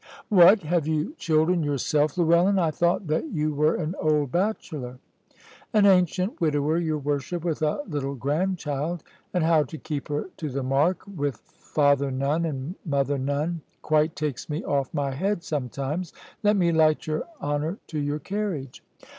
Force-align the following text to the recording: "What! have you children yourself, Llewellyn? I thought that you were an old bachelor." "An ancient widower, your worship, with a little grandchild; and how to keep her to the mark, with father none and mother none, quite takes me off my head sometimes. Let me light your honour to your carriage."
"What! 0.29 0.61
have 0.63 0.87
you 0.87 1.13
children 1.19 1.61
yourself, 1.61 2.17
Llewellyn? 2.17 2.57
I 2.57 2.71
thought 2.71 3.05
that 3.05 3.25
you 3.27 3.53
were 3.53 3.75
an 3.75 3.93
old 4.01 4.31
bachelor." 4.31 4.97
"An 5.75 5.85
ancient 5.85 6.41
widower, 6.41 6.79
your 6.79 6.97
worship, 6.97 7.45
with 7.45 7.61
a 7.61 7.83
little 7.85 8.15
grandchild; 8.15 9.03
and 9.31 9.43
how 9.43 9.61
to 9.65 9.77
keep 9.77 10.07
her 10.07 10.31
to 10.37 10.49
the 10.49 10.63
mark, 10.63 11.03
with 11.05 11.35
father 11.37 12.09
none 12.09 12.45
and 12.45 12.73
mother 12.83 13.19
none, 13.19 13.61
quite 13.83 14.15
takes 14.15 14.49
me 14.49 14.63
off 14.65 14.91
my 14.91 15.11
head 15.11 15.43
sometimes. 15.43 16.13
Let 16.41 16.55
me 16.57 16.71
light 16.71 17.05
your 17.05 17.25
honour 17.39 17.77
to 17.89 17.99
your 17.99 18.17
carriage." 18.17 18.83